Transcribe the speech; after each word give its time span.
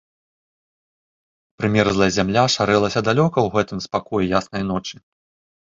Прымерзлая 1.59 2.09
зямля 2.17 2.45
шарэлася 2.55 2.99
далёка 3.11 3.37
ў 3.45 3.55
гэтым 3.59 3.79
спакоі 3.87 4.31
яснай 4.41 4.63
ночы. 4.73 4.95